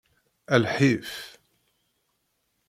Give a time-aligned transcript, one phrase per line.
[0.53, 1.11] A lḥif.